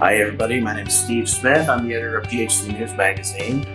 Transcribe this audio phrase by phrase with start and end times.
[0.00, 0.60] Hi, everybody.
[0.60, 1.68] My name is Steve Smith.
[1.68, 3.66] I'm the editor of PHC News Magazine.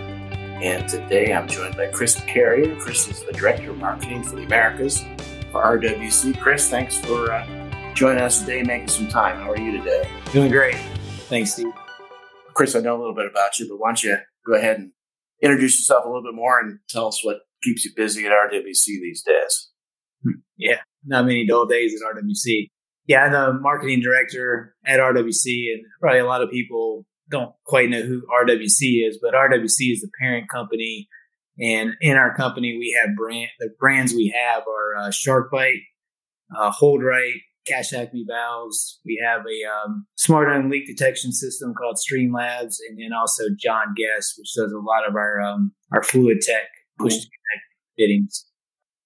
[0.60, 2.76] And today I'm joined by Chris Carrier.
[2.78, 5.04] Chris is the Director of Marketing for the Americas
[5.52, 6.42] for RWC.
[6.42, 7.46] Chris, thanks for uh,
[7.94, 9.38] joining us today, making some time.
[9.38, 10.10] How are you today?
[10.34, 10.78] Doing great.
[11.30, 11.72] Thanks, Steve.
[12.56, 14.18] Chris, I know a little bit about you, but why don't you
[14.48, 14.94] go ahead and
[15.44, 18.84] introduce yourself a little bit more and tell us what keeps you busy at RWC
[18.84, 19.70] these days?
[20.58, 22.70] Yeah, not many dull days at RWC
[23.08, 27.90] yeah, I'm the marketing director at RWC, and probably a lot of people don't quite
[27.90, 31.08] know who RWC is, but RWC is the parent company.
[31.60, 35.82] And in our company, we have brand the brands we have are uh, SharkBite,
[36.56, 39.00] uh, HoldRite, Cash Acme valves.
[39.06, 43.94] We have a um, smart on leak detection system called Streamlabs, and then also John
[43.96, 46.68] Guest, which does a lot of our um, our fluid tech
[47.00, 47.66] push to connect
[47.98, 48.46] fittings.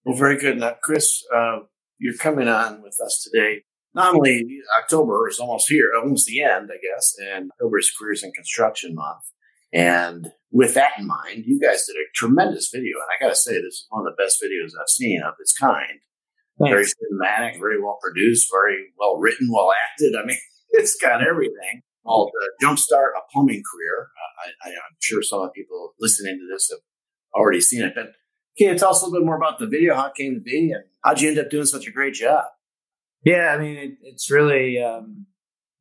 [0.05, 0.57] Well, very good.
[0.57, 1.59] Now, Chris, uh,
[1.99, 3.63] you're coming on with us today
[3.95, 4.45] Normally,
[4.81, 8.93] October is almost here, almost the end, I guess, and October is Careers in Construction
[8.93, 9.23] Month.
[9.73, 12.97] And with that in mind, you guys did a tremendous video.
[12.97, 15.33] And I got to say, this is one of the best videos I've seen of
[15.39, 15.99] its kind.
[16.59, 16.71] Thanks.
[16.71, 20.13] Very cinematic, very well produced, very well written, well acted.
[20.15, 20.37] I mean,
[20.71, 21.81] it's got everything.
[22.05, 24.07] Called uh, Jumpstart a Plumbing Career.
[24.65, 26.79] I, am sure some of the people listening to this have
[27.35, 27.93] already seen it.
[27.93, 28.13] But
[28.57, 30.39] can you tell us a little bit more about the video, how it came to
[30.39, 32.45] be, and how'd you end up doing such a great job?
[33.23, 35.25] Yeah, I mean, it, it's really um,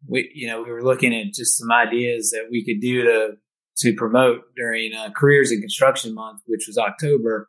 [0.07, 3.33] we you know we were looking at just some ideas that we could do to
[3.79, 7.49] to promote during uh, Careers in Construction Month, which was October,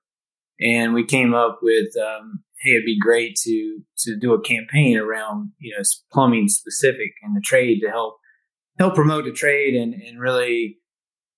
[0.59, 4.97] and we came up with um, hey, it'd be great to to do a campaign
[4.97, 8.17] around you know plumbing specific and the trade to help
[8.77, 10.77] help promote the trade and and really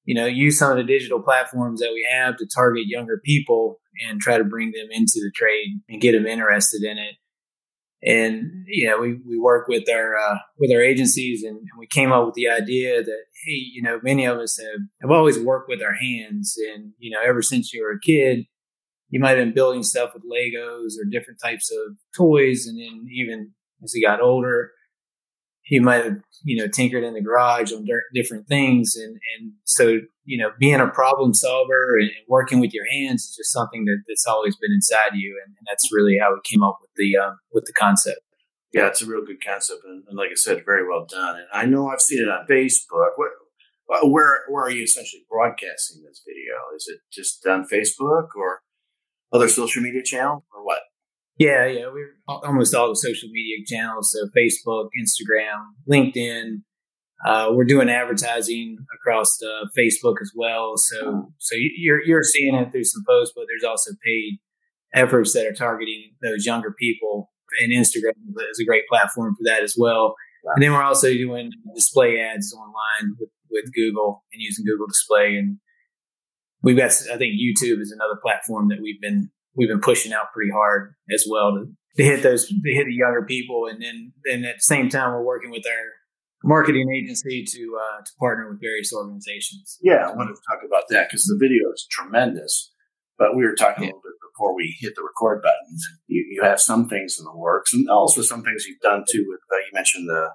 [0.04, 3.80] you know use some of the digital platforms that we have to target younger people
[4.08, 7.16] and try to bring them into the trade and get them interested in it
[8.04, 11.88] and you know we, we work with our uh, with our agencies and, and, we
[11.88, 15.40] came up with the idea that hey you know many of us have, have always
[15.40, 16.56] worked with our hands.
[16.74, 18.46] And you know ever since you were a kid
[19.10, 22.66] you might have been building stuff with legos or different types of toys.
[22.66, 23.52] And then even
[23.84, 24.72] as you got older
[25.64, 28.96] he might have you know tinkered in the garage on different things.
[28.96, 30.00] And and so
[30.32, 34.00] you know being a problem solver and working with your hands is just something that,
[34.08, 37.18] that's always been inside you and, and that's really how we came up with the
[37.18, 38.22] um, with the concept.
[38.74, 41.48] Yeah it's a real good concept and, and, like i said very well done and
[41.54, 43.12] i know i've seen it on facebook.
[43.18, 43.32] What
[44.10, 46.56] where where are you essentially broadcasting this video?
[46.76, 48.62] Is it just on facebook or
[49.34, 50.80] other social media channel or what?
[51.38, 56.62] Yeah, yeah, we're almost all the social media channels, so Facebook, Instagram, LinkedIn.
[57.26, 60.74] Uh, we're doing advertising across uh, Facebook as well.
[60.76, 64.40] So, so you're you're seeing it through some posts, but there's also paid
[64.94, 67.32] efforts that are targeting those younger people,
[67.62, 68.14] and Instagram
[68.52, 70.16] is a great platform for that as well.
[70.44, 70.54] Wow.
[70.56, 75.36] And then we're also doing display ads online with, with Google and using Google Display,
[75.36, 75.58] and
[76.64, 80.34] we've got I think YouTube is another platform that we've been we've been pushing out
[80.34, 81.66] pretty hard as well to,
[81.98, 85.12] to hit those to hit the younger people and then then at the same time
[85.12, 85.86] we're working with our
[86.44, 90.84] marketing agency to uh, to partner with various organizations yeah i want to talk about
[90.90, 92.72] that because the video is tremendous
[93.18, 93.90] but we were talking yeah.
[93.90, 97.26] a little bit before we hit the record button you, you have some things in
[97.26, 100.30] the works and also some things you've done too with uh, you mentioned the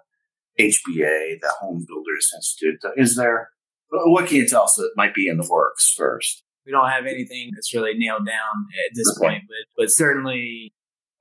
[0.58, 3.50] hba the home builders institute is there
[3.90, 7.06] what can you tell us that might be in the works first we don't have
[7.06, 9.26] anything that's really nailed down at this okay.
[9.26, 10.74] point, but but certainly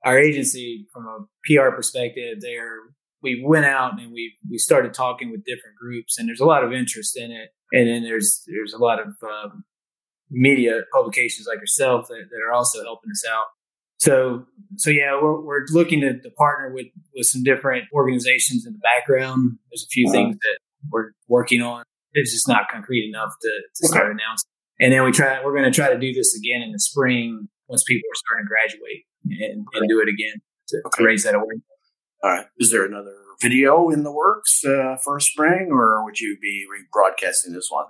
[0.04, 2.80] our agency from a PR perspective, there
[3.34, 6.64] we went out and we we started talking with different groups, and there's a lot
[6.64, 7.50] of interest in it.
[7.72, 9.64] And then there's there's a lot of um,
[10.30, 13.46] media publications like yourself that, that are also helping us out.
[13.98, 18.72] So so yeah, we're we're looking to, to partner with with some different organizations in
[18.72, 19.58] the background.
[19.70, 20.12] There's a few uh-huh.
[20.12, 20.58] things that
[20.90, 21.82] we're working on.
[22.12, 24.48] It's just not concrete enough to, to start announcing.
[24.80, 27.48] And then we try, we're going to try to do this again in the spring
[27.68, 31.02] once people are starting to graduate and, and do it again to, okay.
[31.02, 31.64] to, raise that awareness.
[32.26, 32.46] All right.
[32.58, 37.52] Is there another video in the works uh, for spring or would you be rebroadcasting
[37.52, 37.84] this one?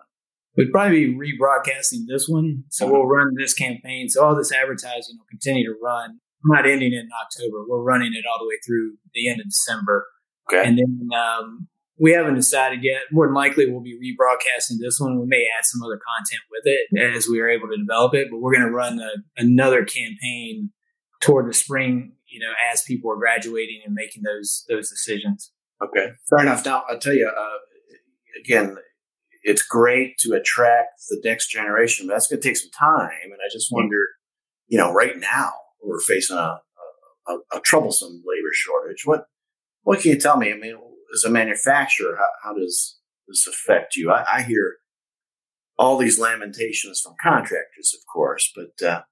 [0.58, 2.64] We'd probably be rebroadcasting this one.
[2.68, 4.10] So we'll run this campaign.
[4.10, 6.20] So all this advertising will continue to run.
[6.44, 7.64] We're not ending it in October.
[7.66, 10.06] We're running it all the way through the end of December.
[10.52, 10.68] Okay.
[10.68, 11.68] And then um,
[11.98, 13.04] we haven't decided yet.
[13.12, 15.18] More than likely, we'll be rebroadcasting this one.
[15.18, 18.28] We may add some other content with it as we are able to develop it,
[18.30, 20.72] but we're going to run a, another campaign
[21.22, 25.52] toward the spring, you know, as people are graduating and making those those decisions.
[25.82, 26.64] Okay, fair enough.
[26.66, 28.76] Now, I'll tell you uh, again,
[29.42, 33.24] it's great to attract the next generation, but that's going to take some time.
[33.24, 33.96] And I just wonder,
[34.66, 35.52] you know, right now
[35.82, 36.60] we're facing a,
[37.28, 39.02] a, a troublesome labor shortage.
[39.06, 39.24] What
[39.84, 40.52] what can you tell me?
[40.52, 40.76] I mean,
[41.14, 42.98] as a manufacturer, how, how does
[43.28, 44.10] this affect you?
[44.10, 44.76] I, I, hear
[45.78, 49.02] all these lamentations from contractors, of course, but uh,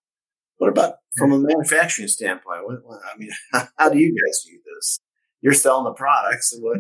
[0.59, 2.67] what about from a manufacturing standpoint?
[2.67, 3.31] What, what, I mean,
[3.77, 5.01] how do you guys view this?
[5.41, 6.79] You're selling the products, and what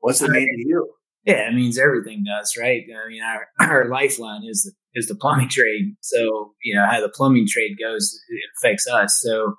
[0.00, 0.94] what's it mean to you?
[1.24, 2.82] Yeah, it means everything does, right?
[2.82, 5.96] I mean, our, our lifeline is the is the plumbing trade.
[6.00, 9.20] So you know how the plumbing trade goes it affects us.
[9.20, 9.54] So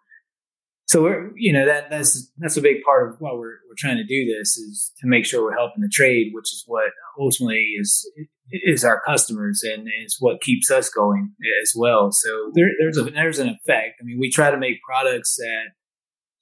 [0.85, 3.97] so we're you know that that's that's a big part of why we're we're trying
[3.97, 7.73] to do this is to make sure we're helping the trade, which is what ultimately
[7.79, 8.09] is
[8.51, 11.33] is our customers and is what keeps us going
[11.63, 12.11] as well.
[12.11, 13.95] So there, there's a there's an effect.
[13.99, 15.71] I mean, we try to make products that,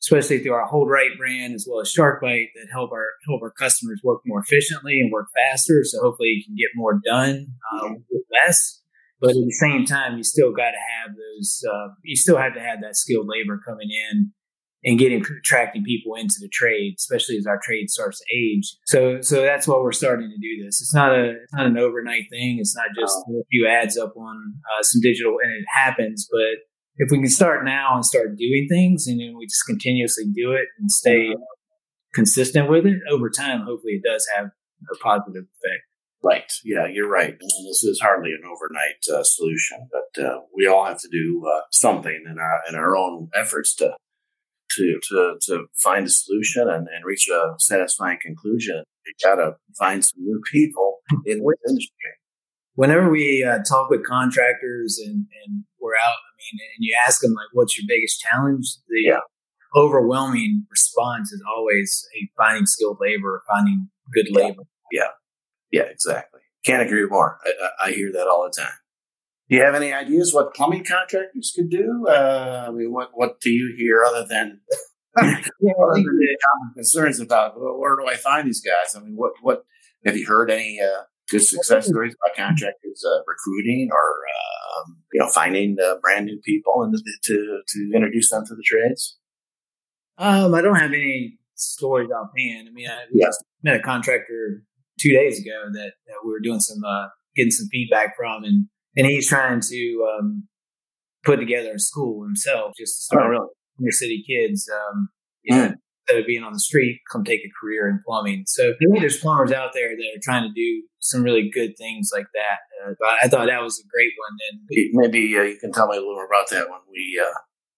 [0.03, 4.01] especially through our HoldRite brand as well as SharkBite, that help our help our customers
[4.03, 5.81] work more efficiently and work faster.
[5.83, 8.82] So hopefully, you can get more done um, with less.
[9.23, 11.63] But at the same time, you still got to have those.
[11.65, 14.33] Uh, you still have to have that skilled labor coming in
[14.83, 18.75] and getting attracting people into the trade, especially as our trade starts to age.
[18.85, 20.81] So, so that's why we're starting to do this.
[20.81, 22.57] It's not a it's not an overnight thing.
[22.59, 26.27] It's not just a few ads up on uh, some digital and it happens.
[26.29, 26.59] But
[26.97, 30.51] if we can start now and start doing things, and then we just continuously do
[30.51, 31.45] it and stay uh-huh.
[32.13, 35.83] consistent with it over time, hopefully it does have a positive effect.
[36.23, 36.49] Right.
[36.63, 37.37] Yeah, you're right.
[37.37, 41.61] This is hardly an overnight uh, solution, but uh, we all have to do uh,
[41.71, 43.93] something in our in our own efforts to
[44.77, 48.83] to to to find a solution and, and reach a satisfying conclusion.
[49.05, 52.11] You got to find some new people in the industry.
[52.75, 57.21] Whenever we uh, talk with contractors and, and we're out, I mean, and you ask
[57.21, 59.19] them like, "What's your biggest challenge?" The yeah.
[59.75, 64.63] overwhelming response is always hey, finding skilled labor, finding good labor.
[64.89, 65.09] Yeah, yeah,
[65.81, 66.41] exactly.
[66.65, 67.39] Can't agree more.
[67.45, 68.73] I, I hear that all the time.
[69.49, 72.07] Do you have any ideas what plumbing contractors could do?
[72.07, 74.61] Uh, I mean, what what do you hear other than
[76.75, 78.95] concerns about well, where do I find these guys?
[78.95, 79.65] I mean, what what
[80.05, 84.15] have you heard any uh, good success stories about contractors uh, recruiting or
[84.87, 88.63] um, you know finding uh, brand new people and to to introduce them to the
[88.65, 89.17] trades?
[90.17, 92.69] Um, I don't have any stories offhand.
[92.69, 93.37] I mean, I yes.
[93.61, 94.63] met a contractor
[94.99, 98.67] two days ago that, that we were doing some uh, getting some feedback from and
[98.95, 100.47] and he's trying to um,
[101.23, 103.47] put together a school himself just to start oh, really?
[103.79, 104.69] inner city kids.
[104.69, 105.09] Um,
[105.41, 105.75] you know, mm.
[106.07, 108.43] instead of being on the street, come take a career in plumbing.
[108.47, 112.27] So there's plumbers out there that are trying to do some really good things like
[112.33, 112.59] that.
[112.85, 114.37] Uh, but I thought that was a great one.
[114.51, 117.33] And maybe uh, you can tell me a little more about that when we uh,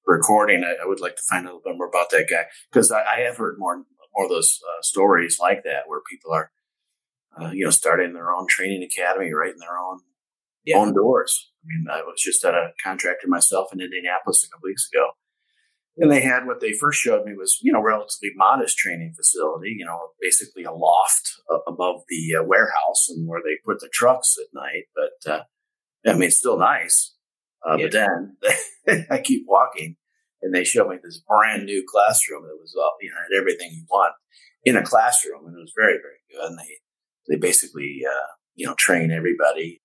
[0.06, 0.64] recording.
[0.64, 3.02] I, I, would like to find a little bit more about that guy because I,
[3.02, 3.84] I, have heard more
[4.16, 6.52] more of those uh, stories like that where people are.
[7.40, 10.00] Uh, you know, starting their own training academy, right in their own
[10.66, 10.78] yeah.
[10.78, 11.52] own doors.
[11.64, 15.12] I mean, I was just at a contractor myself in Indianapolis a couple weeks ago.
[15.98, 19.76] And they had what they first showed me was, you know, relatively modest training facility,
[19.78, 24.36] you know, basically a loft above the uh, warehouse and where they put the trucks
[24.38, 24.84] at night.
[24.94, 25.44] But, uh,
[26.06, 27.16] I mean, it's still nice.
[27.66, 27.86] Uh, yeah.
[27.86, 27.92] But
[28.88, 29.96] then I keep walking
[30.42, 33.72] and they show me this brand new classroom that was, all, you know, had everything
[33.72, 34.16] you want
[34.66, 35.48] in a classroom.
[35.48, 36.50] And it was very, very good.
[36.50, 36.76] And they,
[37.28, 39.82] they basically, uh, you know, train everybody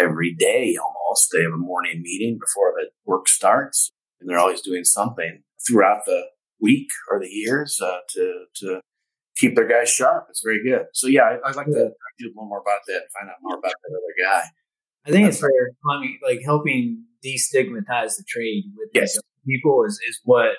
[0.00, 1.30] every day almost.
[1.32, 6.04] They have a morning meeting before the work starts, and they're always doing something throughout
[6.06, 6.24] the
[6.60, 8.80] week or the years uh, to to
[9.36, 10.26] keep their guys sharp.
[10.30, 10.86] It's very good.
[10.92, 11.72] So yeah, I, would like to
[12.18, 14.42] do a little more about that and find out more about that other guy.
[15.06, 15.50] I think it's for
[16.22, 19.18] like helping destigmatize the trade with yes.
[19.46, 20.50] people is, is what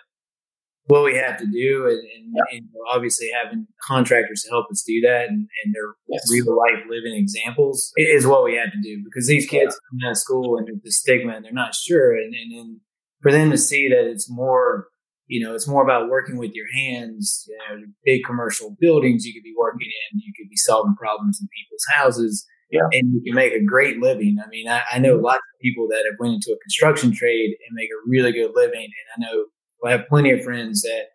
[0.88, 2.58] what we have to do, and, and, yeah.
[2.58, 6.22] and, obviously having contractors to help us do that, and, and their yes.
[6.30, 10.00] real life living examples is what we have to do because these kids yeah.
[10.02, 12.82] come out of school and the stigma, and they're not sure, and, and then
[13.22, 14.88] for them to see that it's more,
[15.28, 17.48] you know, it's more about working with your hands.
[17.48, 21.40] You know, big commercial buildings you could be working in, you could be solving problems
[21.42, 22.46] in people's houses.
[22.70, 22.82] Yeah.
[22.92, 24.38] And you can make a great living.
[24.44, 25.26] I mean, I, I know mm-hmm.
[25.26, 28.52] lots of people that have went into a construction trade and make a really good
[28.56, 28.82] living.
[28.82, 29.46] And I know
[29.86, 31.06] I have plenty of friends that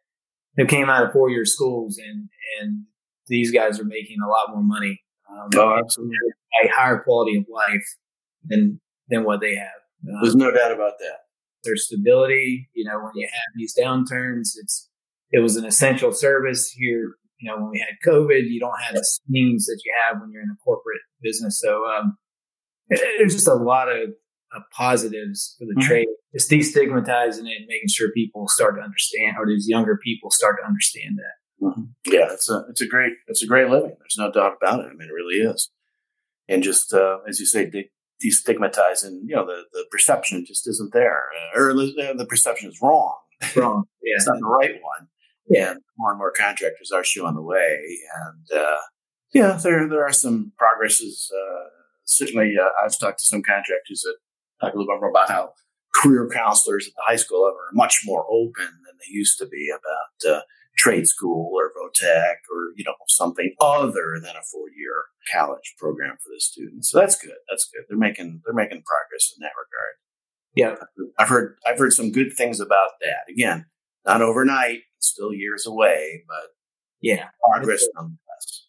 [0.58, 2.28] have came out of four year schools and
[2.60, 2.84] and
[3.28, 5.02] these guys are making a lot more money.
[5.30, 6.16] Um, oh, absolutely.
[6.64, 7.84] A higher quality of life
[8.44, 9.68] than than what they have.
[10.08, 11.18] Um, There's no doubt about that.
[11.64, 12.68] There's stability.
[12.74, 14.88] You know, when you have these downturns, it's
[15.30, 17.14] it was an essential service here.
[17.40, 20.30] You know, when we had COVID, you don't have the swings that you have when
[20.32, 21.60] you're in a corporate business.
[21.60, 22.16] So um,
[22.88, 24.10] there's just a lot of
[24.54, 25.88] uh, positives for the mm-hmm.
[25.88, 26.08] trade.
[26.32, 30.56] It's destigmatizing it and making sure people start to understand, or these younger people start
[30.60, 31.66] to understand that.
[31.66, 31.82] Mm-hmm.
[32.06, 33.96] Yeah, it's a it's a great it's a great living.
[33.98, 34.86] There's no doubt about it.
[34.86, 35.70] I mean, it really is.
[36.48, 37.90] And just uh, as you say, de-
[38.24, 41.24] destigmatizing, you know, the, the perception just isn't there,
[41.54, 43.14] uh, or the, the perception is wrong.
[43.56, 43.84] Wrong.
[44.00, 45.08] Yeah, it's not the right one.
[45.50, 47.78] Yeah, more and more contractors are showing the way,
[48.24, 48.78] and uh,
[49.34, 51.30] yeah, there there are some progresses.
[51.34, 51.68] Uh,
[52.04, 54.16] certainly, uh, I've talked to some contractors that
[54.60, 55.52] talk a little bit more about how
[55.94, 59.46] career counselors at the high school level are much more open than they used to
[59.46, 60.40] be about uh,
[60.76, 64.92] trade school or vo-tech or you know something other than a four year
[65.32, 66.90] college program for the students.
[66.90, 67.34] So that's good.
[67.50, 67.84] That's good.
[67.88, 69.94] They're making they're making progress in that regard.
[70.54, 73.30] Yeah, I've heard I've heard some good things about that.
[73.30, 73.66] Again,
[74.06, 76.50] not overnight, still years away, but
[77.00, 78.66] yeah, progress nonetheless.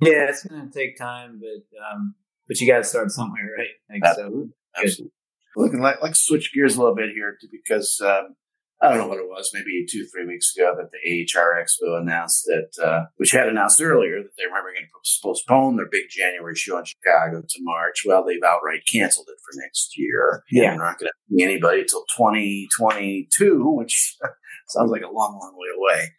[0.00, 2.14] Yeah, it's going to take time, but um,
[2.46, 4.02] but you got to start somewhere, right?
[4.02, 4.14] Like.
[4.14, 5.12] So, Absolutely.
[5.56, 8.36] Looking like let's switch gears a little bit here because um,
[8.82, 11.98] I don't know what it was, maybe two, three weeks ago that the AHR Expo
[11.98, 16.04] announced that, uh, which had announced earlier that they were going to postpone their big
[16.10, 18.02] January show in Chicago to March.
[18.04, 20.42] Well, they've outright canceled it for next year.
[20.50, 20.70] Yeah.
[20.70, 24.16] They're not going to see anybody until 2022, which
[24.68, 26.10] sounds like a long, long way away.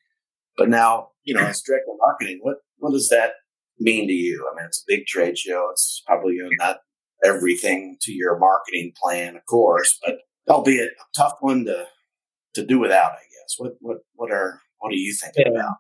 [0.58, 3.34] But now, you know, as director of marketing, what, what does that
[3.80, 4.50] mean to you?
[4.52, 5.70] I mean, it's a big trade show.
[5.72, 6.78] It's probably you know, not
[7.24, 10.16] everything to your marketing plan, of course, but
[10.50, 11.86] albeit a tough one to
[12.56, 13.56] to do without, I guess.
[13.58, 15.60] What what what are what are you thinking yeah.
[15.60, 15.76] about?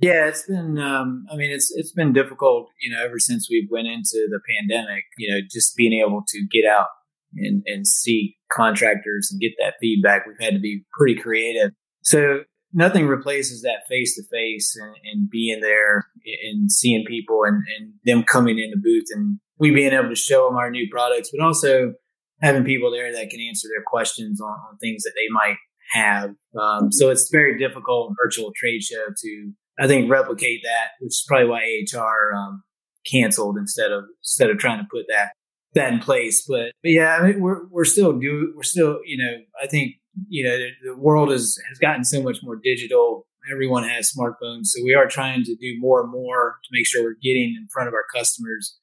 [0.00, 0.78] Yeah, it's been.
[0.78, 4.40] Um, I mean, it's it's been difficult, you know, ever since we went into the
[4.48, 5.04] pandemic.
[5.16, 6.86] You know, just being able to get out
[7.34, 10.26] and and see contractors and get that feedback.
[10.26, 11.72] We've had to be pretty creative.
[12.02, 14.76] So nothing replaces that face to face
[15.12, 16.06] and being there
[16.44, 20.16] and seeing people and, and them coming in the booth and we being able to
[20.16, 21.94] show them our new products, but also
[22.40, 25.56] having people there that can answer their questions on, on things that they might
[25.92, 26.34] have.
[26.60, 31.24] Um, so it's very difficult virtual trade show to, I think, replicate that, which is
[31.26, 32.62] probably why AHR um,
[33.10, 35.30] canceled instead of instead of trying to put that
[35.74, 36.44] that in place.
[36.46, 39.94] But, but yeah, I mean, we're we're still do we're still you know I think
[40.28, 43.26] you know the, the world is has gotten so much more digital.
[43.50, 47.02] Everyone has smartphones, so we are trying to do more and more to make sure
[47.02, 48.78] we're getting in front of our customers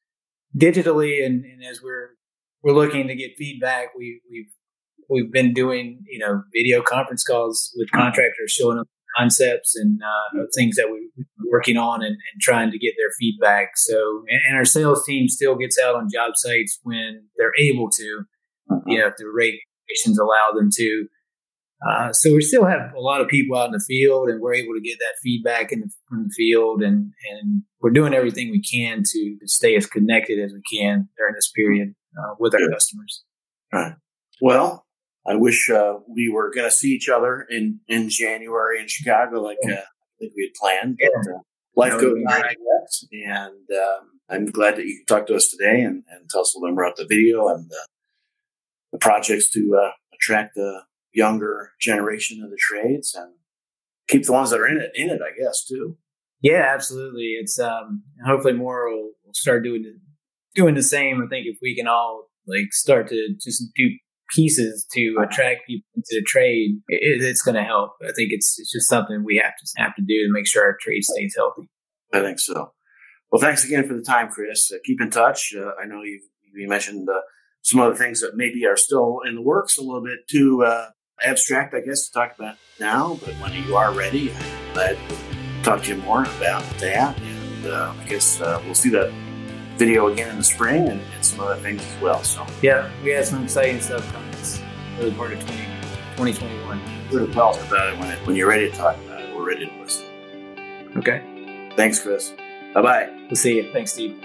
[0.57, 1.25] digitally.
[1.25, 2.11] And, and as we're
[2.63, 4.51] we're looking to get feedback, we we've
[5.09, 8.85] we've been doing you know video conference calls with contractors showing them
[9.17, 12.93] concepts and uh, things that we, have been working on and, and, trying to get
[12.97, 13.69] their feedback.
[13.77, 17.89] So and, and, our sales team still gets out on job sites when they're able
[17.91, 18.23] to.
[18.87, 21.05] You know if the regulations allow them to
[21.83, 24.55] uh, so we still have a lot of people out in the field and we're
[24.55, 28.49] able to get that feedback in the, from the field and, and we're doing everything
[28.49, 32.53] we can to, to stay as connected as we can during this period uh, with
[32.53, 33.23] our customers.
[33.73, 33.93] All right.
[34.41, 34.85] Well,
[35.27, 39.41] I wish uh, we were going to see each other in, in January in Chicago,
[39.41, 40.99] like uh, I think we had planned.
[40.99, 41.39] But, uh,
[41.75, 43.05] life goes on, I guess.
[43.11, 46.59] And um, I'm glad that you talked to us today and, and tell us a
[46.59, 47.87] little bit about the video and the,
[48.93, 50.81] the projects to uh, attract the
[51.15, 53.33] younger generation of the trades and
[54.07, 55.21] keep the ones that are in it in it.
[55.21, 55.97] I guess too.
[56.41, 57.37] Yeah, absolutely.
[57.39, 59.97] It's um, hopefully more will, will start doing the,
[60.53, 61.23] doing the same.
[61.23, 63.89] I think if we can all like start to just do
[64.33, 67.93] pieces to attract people into the trade, it, it's going to help.
[68.03, 70.63] I think it's it's just something we have to have to do to make sure
[70.63, 71.69] our trade stays healthy.
[72.13, 72.73] I think so.
[73.31, 74.71] Well, thanks again for the time, Chris.
[74.71, 75.53] Uh, keep in touch.
[75.57, 76.21] Uh, I know you
[76.53, 77.21] you mentioned uh,
[77.63, 80.89] some other things that maybe are still in the works, a little bit too uh,
[81.23, 83.19] abstract, I guess, to talk about now.
[83.23, 87.19] But when you are ready, I'm glad to talk to you more about that.
[87.19, 89.11] And uh, I guess uh, we'll see that
[89.77, 92.23] video again in the spring and, and, some other things as well.
[92.23, 94.29] So yeah, we have some exciting stuff coming.
[94.33, 94.61] It's
[94.97, 95.61] really part of 20,
[96.15, 96.81] 2021.
[97.11, 99.35] We'll talk about it when, it when you're ready to talk about it.
[99.35, 100.05] We're ready to listen.
[100.97, 101.71] Okay.
[101.75, 102.33] Thanks, Chris.
[102.73, 103.09] Bye bye.
[103.27, 103.71] We'll see you.
[103.71, 104.17] Thanks, Steve.